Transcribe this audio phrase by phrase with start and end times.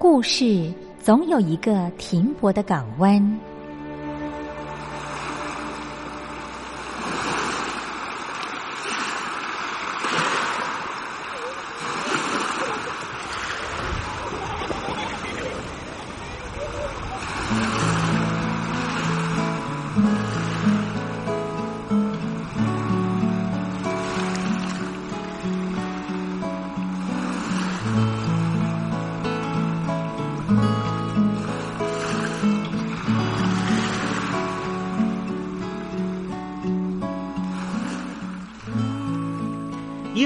[0.00, 3.20] 故事总有一个停泊的港湾。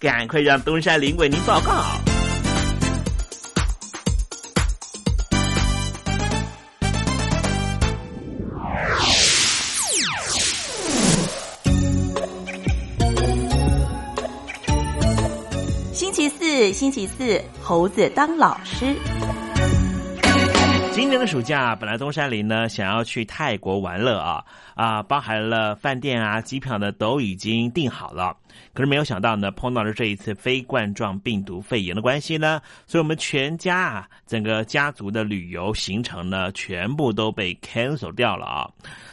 [0.00, 1.84] 赶快让东山林为您报告。
[15.92, 18.96] 星期四，星期四，猴子当老师。
[20.92, 24.42] 今年的暑假，本来东山林呢想要去泰国玩乐啊
[24.74, 28.34] 啊，包含了饭店啊、机票呢都已经订好了。
[28.72, 38.70] 可是没有想到呢，碰到了这一次非冠状病毒肺炎的关系呢，所以我们全家啊，整个家族的旅游行程呢，全部都被 cancel 掉了啊，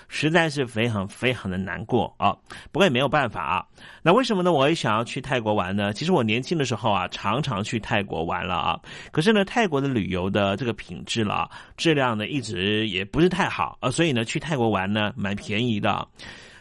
[0.07, 2.35] 实在是非常非常的难过啊。
[2.71, 3.65] 不过也没有办法啊。
[4.01, 4.51] 那为什么呢？
[4.51, 5.91] 我也想要去泰国玩呢？
[5.93, 8.79] 其实我年轻的时候啊，常常去泰国玩了啊。
[9.11, 13.91] 可是呢，泰国的旅游的这个品质了，质量呢，一直也不是太好啊。
[13.91, 16.07] 所以呢，去泰国玩呢，蛮便宜的。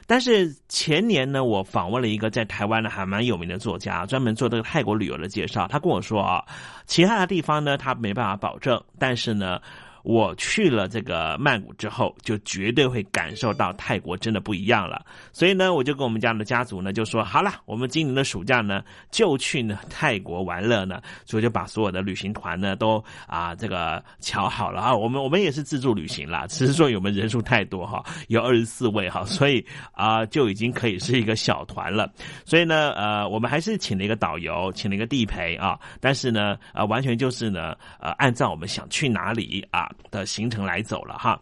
[0.06, 5.66] 但是前年呢，我访问了一个在台湾的还蛮有名的作家，专门做这个泰国旅游的介绍。
[5.68, 6.44] 他跟我说啊，
[6.86, 9.60] 其他的地方呢他没办法保证，但是呢。
[10.06, 15.04] 我去了这个曼谷之后，就绝对会感受到泰国真的不一样了。
[15.32, 24.94] 所以呢，我就跟我们家的家族呢就说，好了，我们今年的暑假呢就去呢泰国玩乐呢，所以就把所有的旅行团呢都啊这个瞧好了啊。
[24.94, 32.08] 我们我们也是自助旅行啦，只是说我们人数太多哈，有二十四位哈，所以啊就已经可以是一个小团了。
[32.44, 39.90] 所以呢，呃，我们还是请了一个导游，请了一个地陪啊，但是呢，呃，完全就是呢，呃，按照我们想去哪里啊。
[40.10, 41.40] 的行程来走了哈，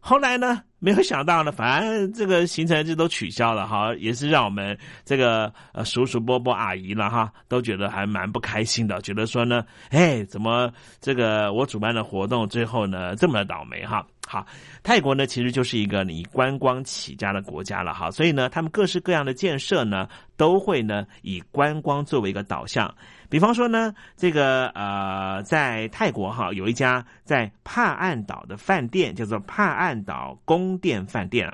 [0.00, 14.04] 后来呢，没有想到呢，反正这个行程就都取消了哈，也是让我们这个呃叔叔伯伯阿姨了哈，都觉得还蛮不开心的，觉得说呢，哎，怎么这个我主办的活动最后呢这么倒霉哈？
[14.26, 14.46] 好，
[14.82, 22.92] 泰国呢其实就是一个以观光起家的国家了哈，所以呢，他们各式各样的建设呢都会呢以观光作为一个导向。
[23.32, 31.50] 比方说呢，这个呃，在泰国哈有一家在帕岸岛的饭店，叫做帕岸岛宫殿饭店。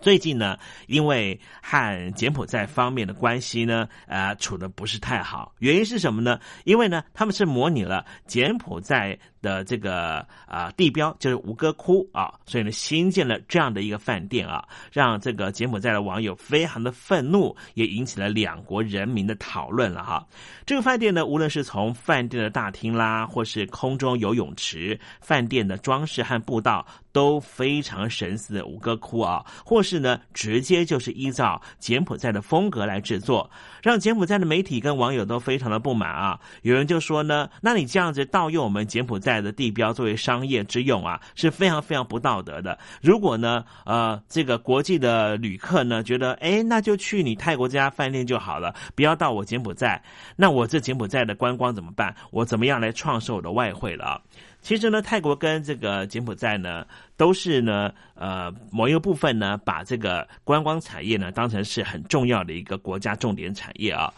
[0.00, 0.56] 最近呢，
[0.86, 5.52] 因为和柬埔寨方面的关系呢，呃，处的不是太好。
[5.58, 6.38] 原因是什么呢？
[6.62, 9.18] 因为呢，他们是模拟了柬埔寨。
[9.44, 20.26] 的这个啊地标就是吴哥窟啊，所以呢新建了这样的一个饭店啊，让这个柬埔寨的网友非常的愤怒，也引起了两国人民的讨论了哈。
[20.64, 33.50] 这个饭店呢，无论是从饭店的大厅啦，或是空中游泳池，饭店的装饰和步道都非常神似的吴哥窟啊，或是呢直接就是依照柬埔寨的风格来制作，
[33.82, 36.40] 让柬埔寨的媒体跟网友都非常的不满啊。
[36.62, 39.33] 有人就说呢，那你这样子盗用我们柬埔寨。
[39.40, 42.78] 的地标作为商业之用啊，是非常非常不道德的。
[43.00, 50.02] 如果呢，呃，这个国际的旅客呢觉得，哎，那就去你泰国这家饭店就好了，不要到我柬埔寨。
[50.36, 52.14] 那我这柬埔寨的观光怎么办？
[52.30, 54.20] 我怎么样来创收我的外汇了？
[54.60, 56.86] 其实呢，泰国跟这个柬埔寨呢，
[57.18, 64.10] 都是呢，呃，某一个部分呢，把这个观光产业呢当成是很重要的一个国家重点产业啊。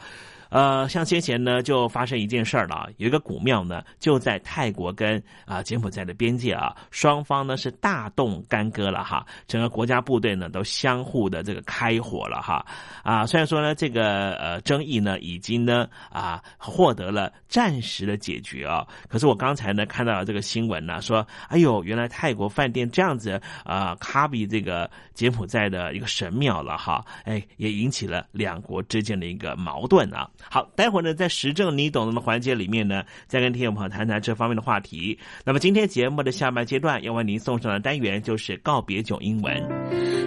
[0.49, 12.65] 呃，像先前呢，就发生一件事儿了，有一个古庙呢，就在泰国跟啊柬埔寨的边界啊，双方呢是大动干戈了哈，整个国家部队呢都相互的这个开火了哈，
[13.03, 30.31] 啊，虽然说呢这个呃争议呢已经呢啊获得了暂时的解决啊，可是我刚才呢看到了这个新闻呢，说哎呦，原来泰国饭店这样子啊卡比这个柬埔寨的一个神庙了哈，哎，也引起了两国之间的一个矛盾啊。
[30.49, 35.19] 好，待会儿呢，在时政你懂的环节里面呢，再跟听众朋友谈谈这方面的话题。
[35.45, 39.55] 那么今天节目的下半阶段要为您送上的单元就是告别九英文。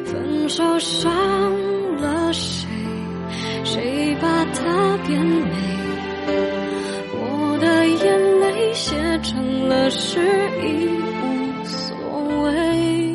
[0.05, 1.11] 分手伤
[1.97, 2.67] 了谁？
[3.63, 5.51] 谁把它变美？
[7.13, 10.19] 我的眼泪写成了诗，
[10.61, 11.95] 已无所
[12.43, 13.13] 谓。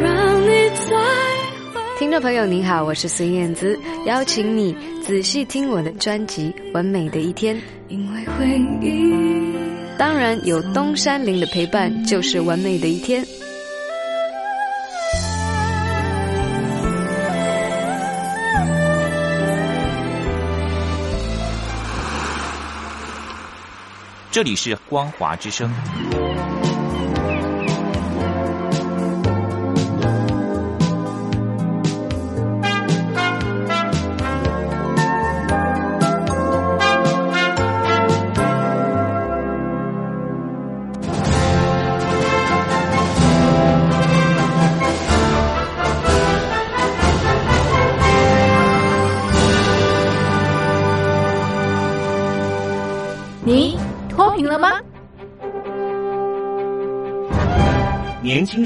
[0.00, 0.46] 让你
[0.88, 0.96] 再。
[1.98, 4.74] 听众朋友您好，我是孙燕姿，邀请你
[5.10, 7.60] 仔细听我的专辑完美的一天。
[7.88, 8.46] 因为回
[8.80, 9.52] 忆
[9.98, 13.26] 当然有东山林的陪伴就是完美的一天。
[24.30, 25.68] 这里是光华之声。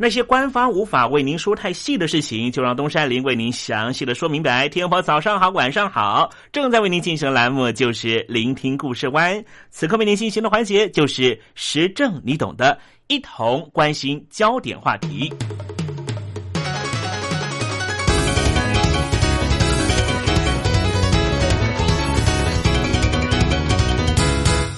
[0.00, 4.68] 那些官方无法为您说太细的事情，就让东山林为您详细的说明白。
[4.68, 9.44] 天婆早上好，晚上好，正在为您进行的栏目就是聆听故事湾。
[9.70, 12.78] 此刻为您进行的环节就是时政，你懂的，
[13.08, 15.32] 一同关心焦点话题。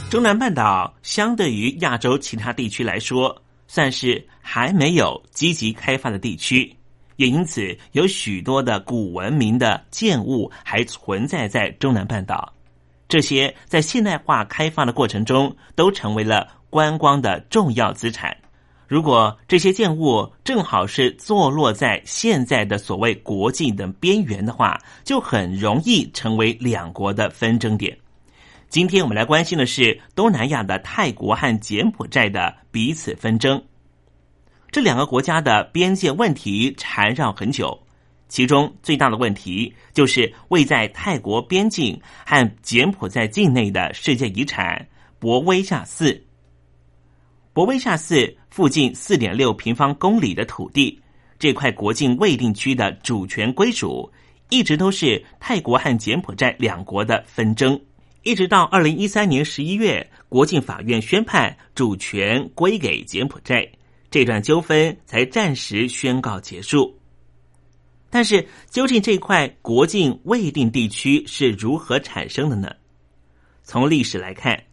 [0.08, 3.36] 中南半岛相对于亚洲其他地区来说。
[3.72, 6.74] 算是还没有积极开发的地区，
[7.14, 12.52] 也因此有许多的古文明的建物还存在在中南半岛。
[13.08, 18.36] 这些在现代化开发的过程中，都成为了观光的重要资产。
[18.88, 27.96] 如果这些建物正好是坐落在现在的所谓国境的边缘的话，就很容易成为两国的纷争点。
[28.70, 33.60] 今天我们来关心的是东南亚的泰国和柬埔寨的彼此纷争。
[34.70, 37.76] 这两个国家的边界问题缠绕很久，
[38.28, 44.86] 其中最大的问题就是位在泰国边境和柬埔寨境内的世界遗产
[45.18, 46.24] 博威夏寺。
[47.52, 50.96] 博威夏寺附近四点六平方公里的土地，
[51.40, 54.08] 这块国境未定区的主权归属，
[54.48, 57.76] 一直都是泰国和柬埔寨两国的纷争。
[58.22, 63.66] 一直到二零一三年十一月，国境法院宣判主权归给柬埔寨，
[64.10, 66.98] 这段纠纷才暂时宣告结束。
[68.10, 72.70] 但是，究竟这块国境未定地区是如何产生的呢？
[73.62, 74.64] 从历史来看，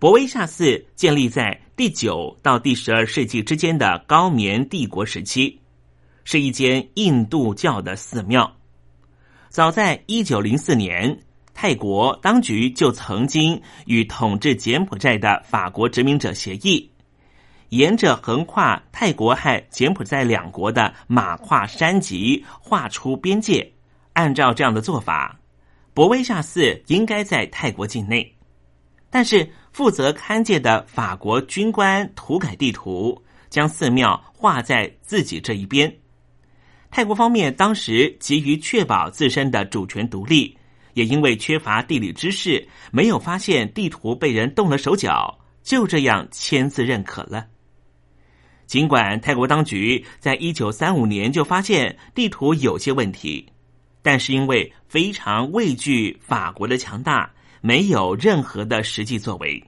[0.00, 5.56] 博威夏寺建立在第九到第十二世纪之间的高棉帝国时期，
[6.24, 8.56] 是一间印度教的寺庙。
[9.50, 11.16] 早在一九零四年。
[11.52, 16.90] 泰国当局就曾经与统治柬埔寨的法国殖民者协议，
[17.68, 23.70] 沿着横跨泰国和柬埔寨两国的马跨山脊画出边界。
[24.14, 25.38] 按照这样的做法，
[25.92, 28.36] 博威夏寺应该在泰国境内。
[29.10, 35.92] 但是负责勘界的法国军官涂改地图，将寺庙画在自己这一边。
[36.90, 40.56] 泰国方面当时急于确保自身的主权独立。
[40.94, 47.46] 也因为缺乏地理知识，没有发现地图被人动了手脚，就这样签字认可了。
[48.66, 53.46] 尽管泰国当局在一九三五年就发现地图有些问题，
[54.00, 59.62] 但是因为非常畏惧法国的强大，没有任何的实际作为。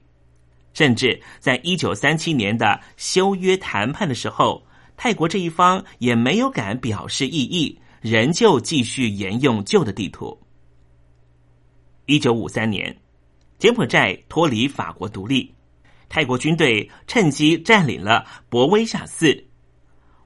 [0.72, 4.64] 甚至在一九三七年的修约谈判的时候，
[4.96, 10.41] 泰国这一方也没有敢表示异议，仍旧继续沿用旧的地图。
[12.06, 12.96] 一九五三年，
[13.58, 15.54] 柬埔寨脱离法国独立，
[16.08, 19.44] 泰国军队趁机占领了博威下寺。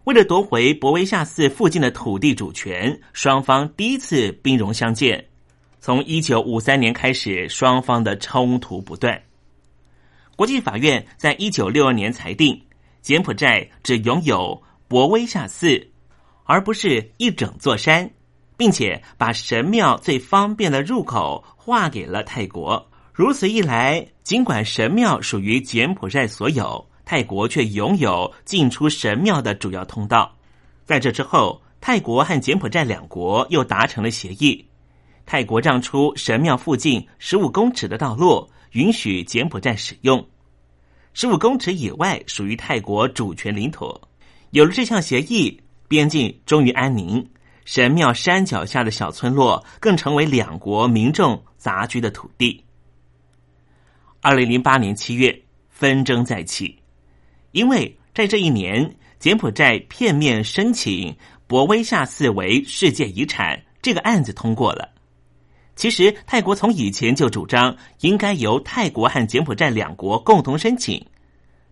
[0.05, 5.27] 为了夺回博威下寺附近的土地主权，双方第一次兵戎相见。
[5.81, 9.21] 从一九五三年开始，双方的冲突不断。
[10.35, 12.61] 国际法院在一九六二年裁定，
[13.03, 15.89] 柬埔寨只拥有博威下寺，
[16.45, 18.11] 而不是一整座山，
[18.57, 22.91] 并且把神庙最方便的入口划给了泰国。
[23.13, 26.87] 如此一来，尽管神庙属于柬埔寨所有。
[27.09, 30.37] 泰国却拥有进出神庙的主要通道。
[30.85, 34.67] 在这之后，泰国和柬埔寨两国又达成了协议。
[35.25, 40.27] 泰国让出神庙附近十五公尺的道路，允许柬埔寨使用。
[41.15, 43.97] 十五公尺以外属于泰国主权领土。
[44.51, 47.25] 有了这项协议，边境终于安宁。
[47.67, 52.65] 神庙山脚下的小村落更成为两国民众杂居的土地。
[54.21, 56.79] 二零零八年七月，纷争再起。
[57.51, 61.17] 因为在这一年，柬埔寨片面申请
[61.49, 64.89] 博威下寺为世界遗产这个案子通过了。
[65.75, 71.05] 其实，泰国从以前就主张应该由泰国和柬埔寨两国共同申请，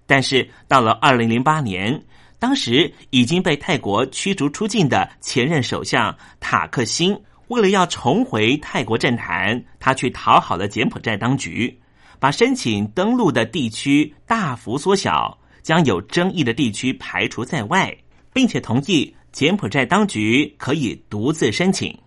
[0.07, 2.05] 但是到了二零零八年，
[2.45, 11.81] 当时已经被泰国驱逐出境的前任首相塔克辛，为了要重回泰国政坛，他去讨好了柬埔寨当局，
[12.19, 15.39] 把申请登陆的地区大幅缩小。
[15.63, 17.97] 将有争议的地区排除在外，
[18.35, 21.99] 并且同意柬埔寨当局可以独自申请。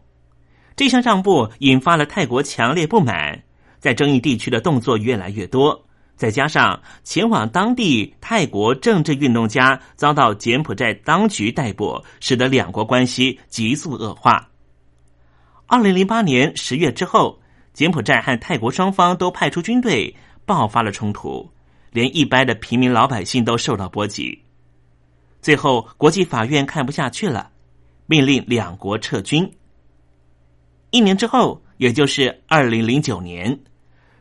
[0.76, 3.42] 这项让步引发了泰国强烈不满，
[3.80, 5.87] 在争议地区的动作越来越多。
[6.18, 14.50] 再加上前往当地泰国政治运动家遭到柬埔寨当局逮捕，使得两国关系急速恶化。
[15.68, 17.40] 二零零八年十月之后，
[17.72, 20.14] 柬埔寨和泰国双方都派出军队，
[20.46, 21.50] 爆发了冲突。
[21.90, 24.44] 连一般的平民老百姓都受到波及，
[25.42, 27.50] 最后国际法院看不下去了，
[28.06, 29.50] 命令两国撤军。
[30.92, 33.58] 一年之后，也就是二零零九年，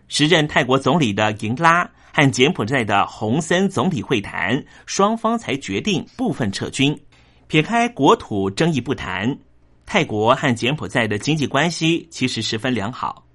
[0.09, 6.99] 时任泰国总理的银拉和柬埔寨的洪森总理会谈，双方才决定部分撤军。
[7.47, 9.39] 撇开国土争议不谈，
[9.85, 13.27] 泰国和柬埔寨的经济关系其实十分良好。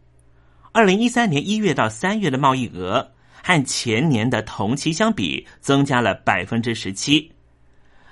[0.71, 3.12] 二零一三年一月到三月的贸易额。
[3.43, 7.31] 和前年的同期相比，增加了百分之十七。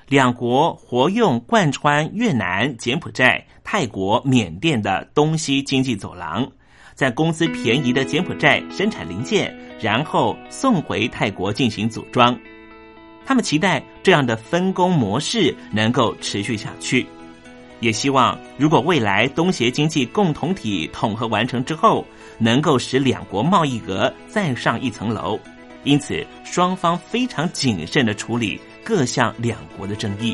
[0.07, 6.51] 两国活用贯穿越南、柬埔寨、泰国、缅甸的东西经济走廊，
[6.99, 12.37] 在工资便宜的柬埔寨生产零件，然后送回泰国进行组装。
[13.25, 17.05] 他们期待这样的分工模式能够持续下去，
[17.79, 22.05] 也希望如果未来东协经济共同体统合完成之后。
[22.41, 25.37] 能够使两国贸易额再上一层楼，
[25.83, 30.33] 因此双方非常谨慎的处理各项两国的争议。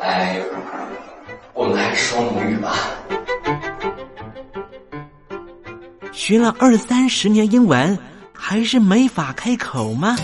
[0.00, 0.40] 哎
[1.54, 2.74] 我们来说母语吧。
[6.12, 7.98] 学了二三十年英文
[8.32, 10.16] 还是没法开口吗？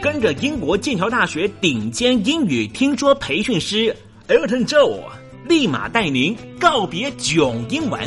[0.00, 3.94] 跟着英国剑桥大学顶尖英语听说培训师
[4.28, 5.00] elton joe
[5.48, 8.00] 立马带您告别囧英文。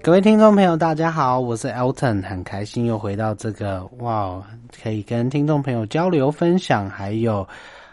[0.00, 4.42] 各位听众朋友，大家好，我是 Elton，很开心又回到这个哇，
[4.82, 7.46] 可以跟听众朋友交流分享，还有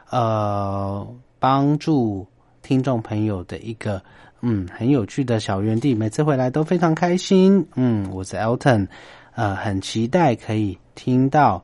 [0.10, 1.08] 呃
[1.40, 2.28] 帮助
[2.62, 4.02] 听众朋友的一个
[4.42, 7.66] 嗯很有趣的小园地，每次回来都非常开心。
[7.76, 8.88] 嗯，我是 Elton，
[9.34, 11.64] 呃，很期待可以听到。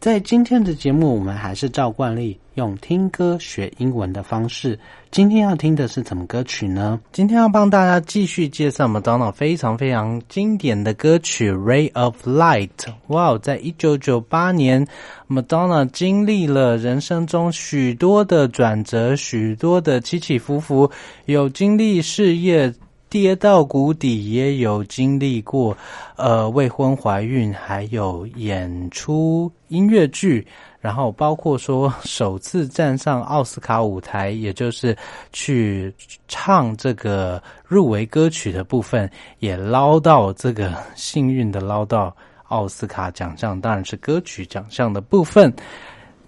[0.00, 4.78] 在今天的节目，我们还是照惯例用听歌学英文的方式。
[5.10, 6.98] 今天要听的是什么歌曲呢？
[7.12, 12.70] 今天要帮大家继续介绍 Madonna 非常非常经典的歌曲《Ray of Light》。
[13.08, 14.86] 哇，在一九九八年
[15.28, 20.90] ，Madonna 经历了人生中许多的转折，许多的起起伏伏，
[21.26, 22.72] 有经历事业。
[23.10, 25.76] 跌到谷底，也有经历过，
[26.14, 30.46] 呃，未婚怀孕，还有演出音乐剧，
[30.78, 34.96] 然后包括说首次站上奥斯卡舞台，也就是
[35.32, 35.92] 去
[36.28, 45.52] 唱这个入围歌曲的部分，也捞到这个幸运的捞到奥斯卡奖项，当然是歌曲奖项的部分。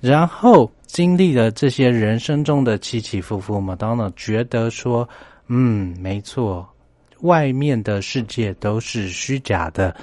[0.01, 5.09] 然后经历了这些人生中的起起伏伏，麦当娜觉得说，
[5.47, 6.69] 嗯，没错。
[7.23, 9.95] 外面的世界都是虚假的，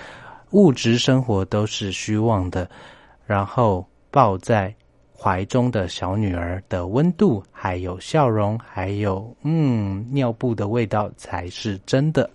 [0.51, 2.69] 物质生活都是虚妄的，
[3.25, 4.73] 然后抱在
[5.17, 12.29] 怀中的小女儿的温度，还有笑容，还有嗯尿布的味道才是真的。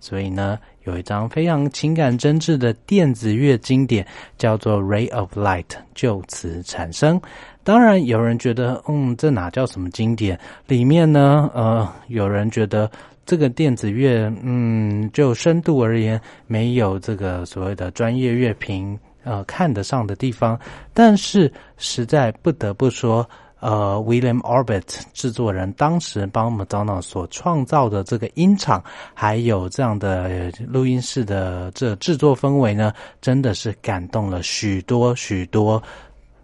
[0.00, 4.06] 所以呢，有一张非常情感真挚的电子乐经典，
[4.38, 7.20] 叫做《Ray of Light》，就此产生。
[7.62, 10.40] 当然，有人觉得，嗯，这哪叫什么经典？
[10.66, 12.90] 里面呢，呃，有人觉得。
[13.30, 20.58] 这个电子乐，嗯，就深度而言，没有这个所谓的专业乐评呃看得上的地方。
[20.92, 23.24] 但是实在不得不说，
[23.60, 28.82] 呃，William Orbit 制作人当时帮 Madonna 所创造的这个音场，
[29.14, 35.80] 还有这样的录音室的这制作氛围呢，真的是感动了许多许多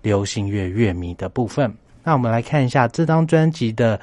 [0.02, 1.68] 流行乐乐迷的部分。
[2.04, 3.98] 那我们来看一下这张专辑的。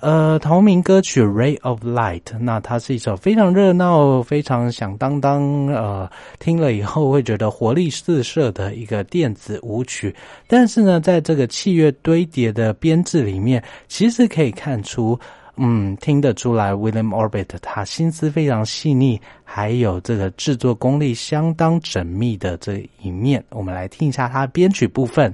[0.00, 10.14] 呃，同名歌曲《Ray of Light》，那它是一首非常热闹、非常响当当，呃，听了以后会觉得活力四射的一个电子舞曲。
[10.46, 15.18] 但是呢，在这个器乐堆叠的编制里面，其实可以看出，
[15.56, 23.44] 嗯，听得出来，William Orbit 他心思非常细腻，还有这个制作功力相当缜密的这一面。
[23.50, 25.30] 我们来听一下他编曲部分。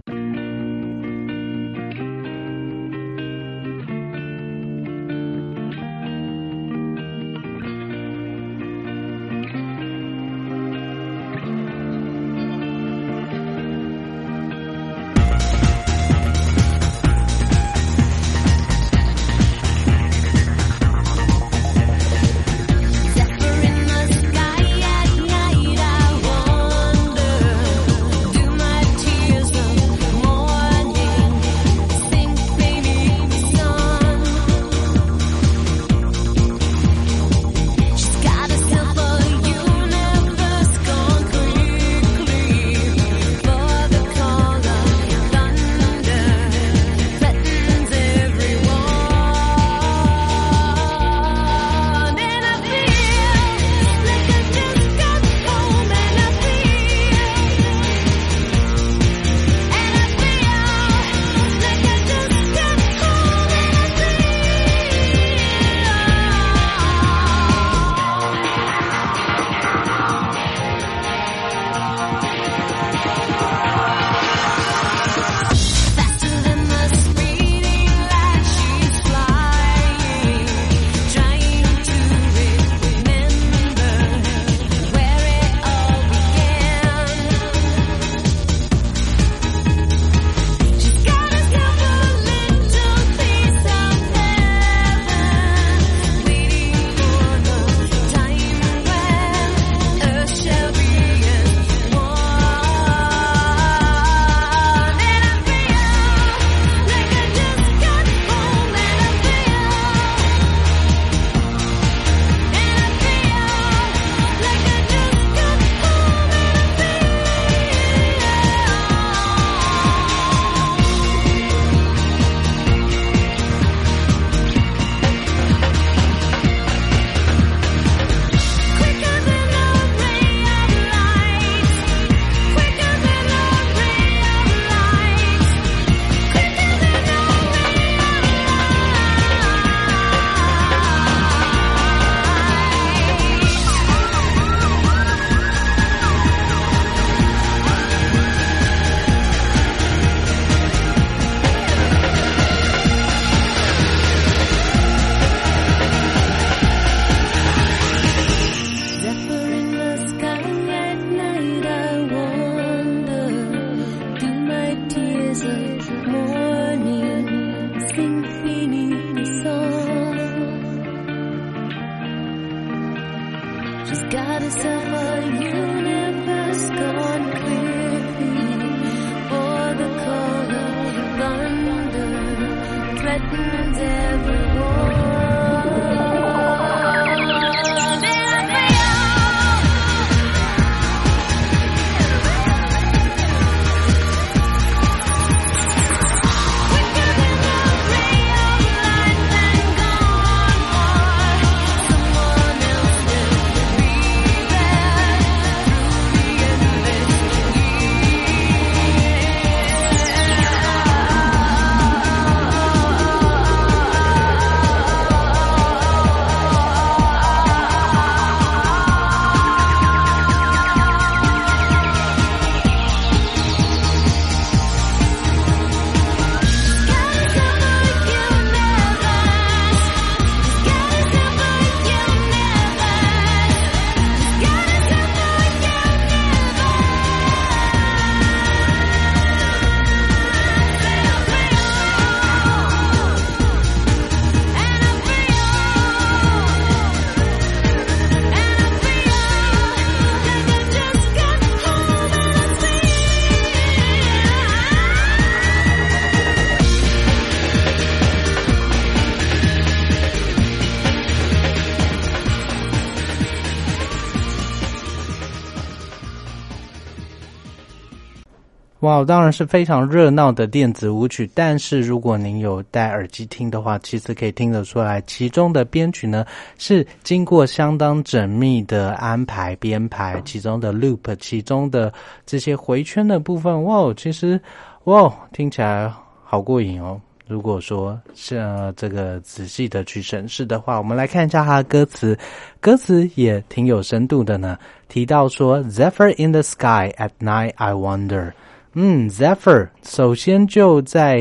[268.87, 271.29] 哇，当然是非常热闹的电子舞曲。
[271.35, 276.25] 但是如果您有戴耳机听的话，其实可以听得出来，其中的编曲呢
[276.57, 281.93] 是经过相当缜密的安排编排，其中的 loop，其中的
[282.25, 284.41] 这些回圈的部分，哇，其实
[284.85, 287.01] 哇，听起来好过瘾哦。
[287.27, 288.41] 如果说是
[288.77, 292.17] 这个仔细的去审视的话，我们来看一下它的歌词，
[292.61, 294.57] 歌词也挺有深度的呢。
[294.87, 298.31] 提到说，Zephyr in the sky at night, I wonder。
[298.79, 301.19] 嗯，Zephyr 首先就在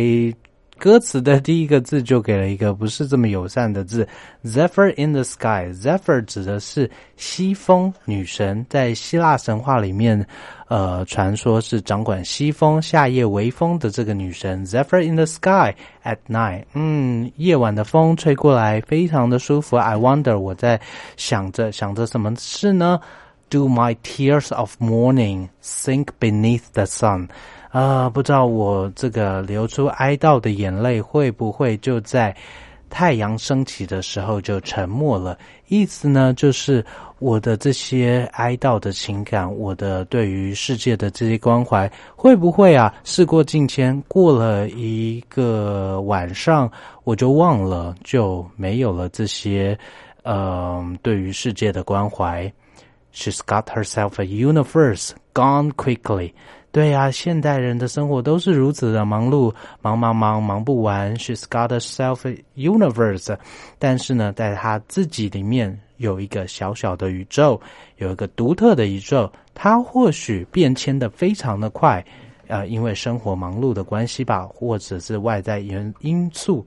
[0.77, 4.05] 歌词的第一个字就给了一个 不是这么友善的字
[4.43, 5.71] ，Zephyr in the sky。
[5.71, 10.27] Zephyr 指的是西风女神，在希腊神话里面。
[10.67, 16.65] 呃，传说是掌管西风、夏夜微风的这个女神，Zephyr in the sky at night。
[16.73, 19.77] 嗯，夜晚的风吹过来，非常的舒服。
[19.77, 20.81] I wonder，我在
[21.17, 22.99] 想着想着什么事呢
[23.49, 27.29] ？Do my tears of mourning sink beneath the sun？
[27.69, 32.35] 啊，不知道我这个流出哀悼的眼泪会不会就在
[32.89, 35.37] 太阳升起的时候就沉没了？
[35.67, 36.85] 意思呢，就是。
[37.19, 42.93] 我的这些哀悼的情感，我的对于世界的这些关怀，会不会啊？
[43.05, 46.69] 事过境迁，过了一个晚上，
[47.05, 49.79] 我就忘了，就没有了这些，
[50.23, 52.51] 嗯，对于世界的关怀。
[53.14, 56.32] She's got herself a universe gone quickly。
[56.72, 59.52] 对呀，现代人的生活都是如此的忙碌，
[59.82, 61.16] 忙忙忙，忙不完。
[61.16, 63.36] She's got herself a universe。
[63.78, 65.80] 但是呢，在她自己里面。
[66.00, 67.60] 有一个小小的宇宙，
[67.98, 72.02] 有一个独特的宇宙，它或许变迁的非常的快，
[72.48, 76.66] 呃，因为生活忙碌的关系吧，或者是外在因因素，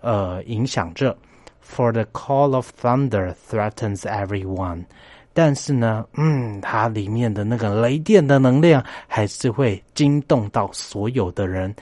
[0.00, 1.16] 呃，影响着。
[1.62, 4.86] For the call of thunder threatens everyone，
[5.33, 11.73] 但是呢，嗯，它里面的那个雷电的能量还是会惊动到所有的人。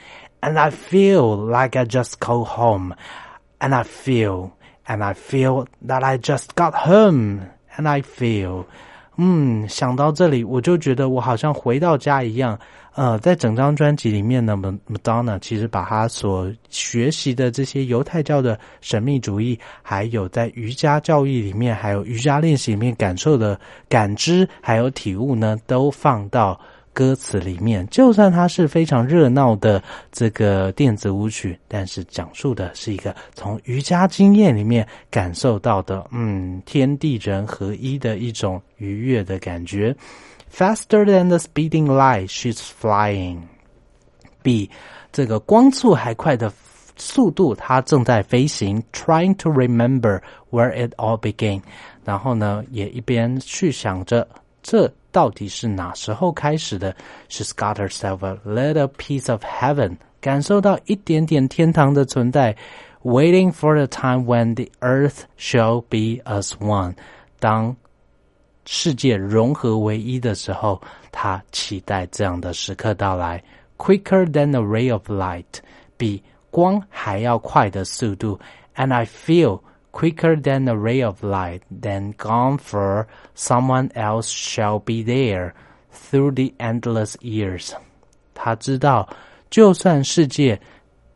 [0.41, 2.95] And I feel like I just go home,
[3.60, 4.52] and I feel.
[4.86, 7.41] And I feel that I just got home.
[7.78, 8.66] And I feel，
[9.18, 12.60] 嗯，想到这里，我就觉得我好像回到家一样。
[12.96, 26.60] 呃，在整张专辑里面呢，Madonna 其实把他所学习的这些犹太教的神秘主义，还有在瑜伽教育里面，还有瑜伽练习里面感受的感知，还有体悟呢，都放到。
[26.92, 29.82] 歌词里面，就算它是非常热闹的
[30.12, 39.96] 这个电子舞曲，但是讲述的是一个从瑜伽经验里面感受到的，嗯，天地人合一的一种愉悦的感觉。
[40.59, 43.43] Faster than the speeding light, she's flying，
[44.43, 44.71] 比
[45.12, 46.53] 这个光速还快的
[46.97, 48.83] 速度，它正在飞行。
[48.93, 51.62] Trying to remember where it all began，
[52.05, 54.29] 然后呢，也一边去想着
[54.62, 54.93] 这。
[55.11, 56.93] 到底是哪时候开始的？
[57.29, 62.57] She's got herself a little piece of heaven，感受到一点点天堂的存在。
[63.05, 66.97] Waiting for the time when the earth shall be as one，
[67.39, 67.77] 当
[68.69, 70.81] 世界融合为一的时候，
[71.12, 73.43] 她期待这样的时刻到来。
[73.77, 75.45] Quicker than a ray of light，
[75.97, 78.39] 比光还要快的速度。
[78.77, 79.61] And I feel
[79.93, 83.07] quicker than a ray of light, then gone for
[83.37, 85.53] someone else shall be there
[85.93, 87.73] through the endless years.
[88.33, 89.09] 他知道，
[89.51, 90.61] 就算世界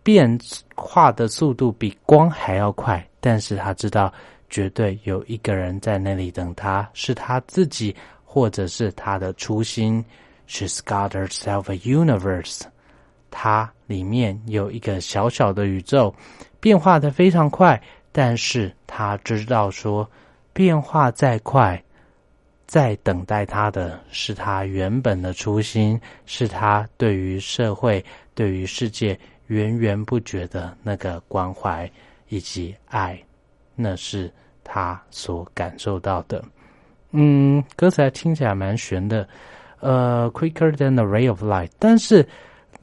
[0.03, 0.39] 变
[0.75, 4.13] 化的速度比光还要快，但是他知道，
[4.54, 10.06] 绝对有一个人在那里等他，是他自己，或者是他的初心。
[10.48, 12.62] She's got herself a universe.
[13.32, 16.14] 它里面有一个小小的宇宙，
[16.60, 17.82] 变化的非常快。
[18.12, 20.08] 但是他知道，说
[20.54, 21.84] 变化再快，
[22.68, 31.92] 在等待他的是他原本的初心，是他对于社会、对于世界源源不绝的那个关怀
[32.30, 33.20] 以及爱，
[33.74, 34.32] 那是
[34.64, 36.44] 他所感受到的。
[37.12, 39.28] 嗯，歌词还听起来蛮悬的，
[39.80, 42.28] 呃，quicker than a ray of light，但是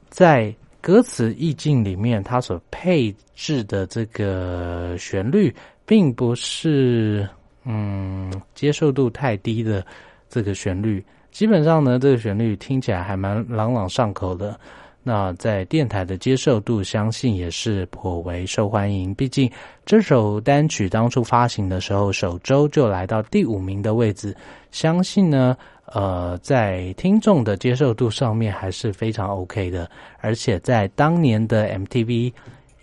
[0.09, 0.55] 在。
[0.83, 5.55] 歌词意境里面，它所配置的这个旋律，
[5.85, 7.29] 并不是
[7.65, 9.85] 嗯接受度太低的
[10.31, 11.05] 这个旋律。
[11.31, 14.59] 基本上呢，这个旋律听起来还蛮朗朗上口的。
[15.03, 19.15] 那在电台的接受度，相信也是颇为受欢迎。
[19.15, 19.51] 毕竟
[19.85, 24.37] 这首单曲当初发行的时候，首周就来到第五名的位置。
[24.71, 25.57] 相信呢。
[25.93, 29.91] 呃，在听众的接受度上面还是非常 OK 的，
[30.21, 32.33] 而且在当年的 MTV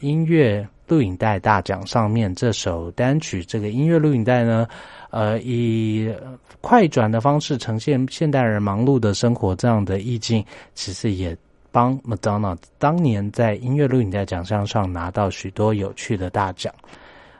[0.01, 4.67] 音乐录影带大奖上面，这首单曲这个音乐录影带呢，
[5.09, 6.13] 呃，以
[6.59, 10.43] 快转的方式呈现现代人忙碌的生活这样的意境，
[10.75, 11.33] 其实也
[11.71, 16.73] 帮 Madonna 当年在音乐录影带奖项上拿到许多有趣的大奖。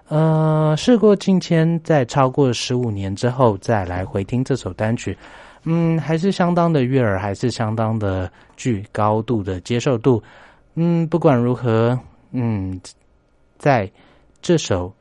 [0.08, 5.18] 呃，事过境迁，在超过十五年之后再来回听这首单曲，
[5.64, 10.24] 嗯，还是相当的悦耳，还是相当的具高度的接受度。
[10.76, 12.00] 嗯，不管如何，
[12.32, 12.80] 嗯，
[13.58, 13.92] 在
[14.42, 14.94] 这首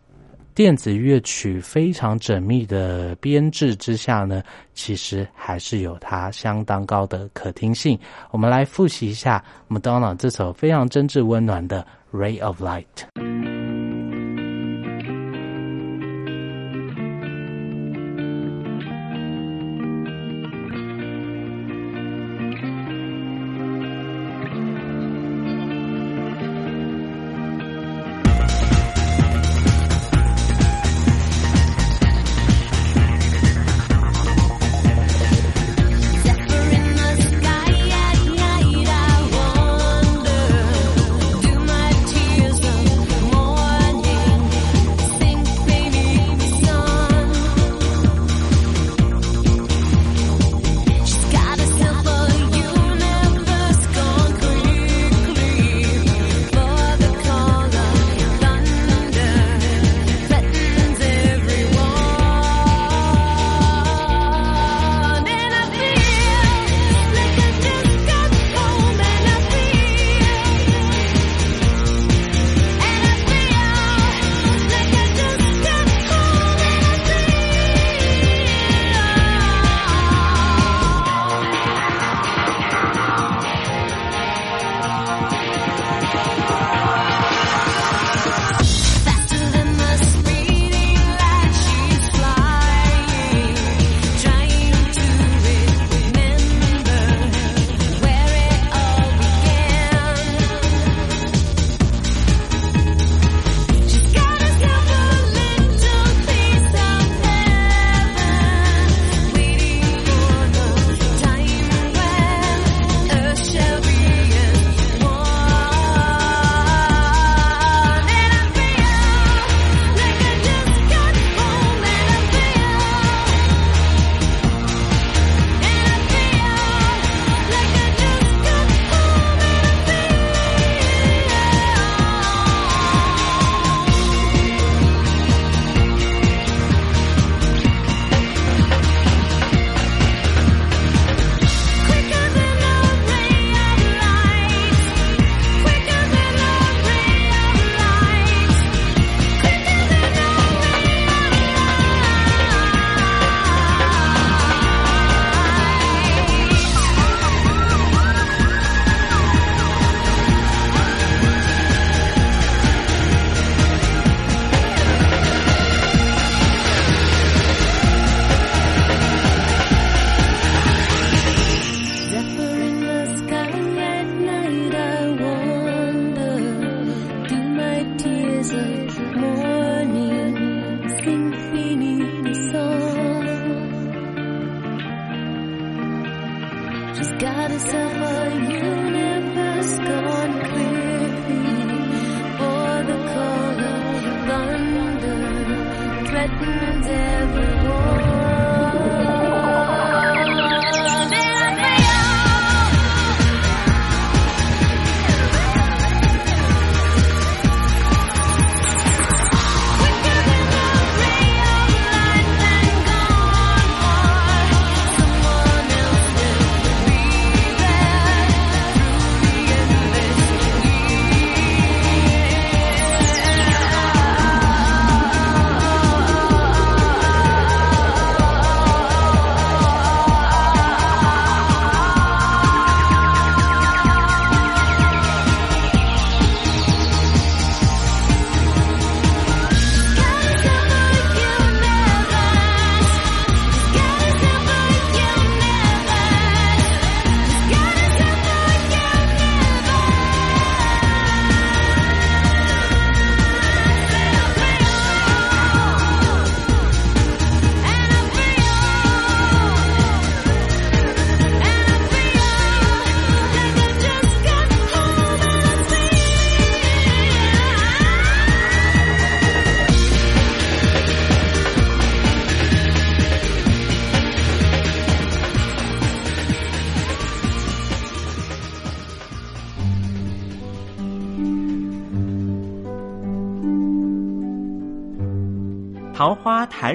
[0.57, 4.43] 电子乐曲非常缜密的编制之下呢，
[4.73, 7.99] 其实还是有它相当高的可听性。
[8.31, 11.87] 我们来复习一下 Madonna 这首非常真挚温暖的
[12.19, 12.87] 《Ray of Light》。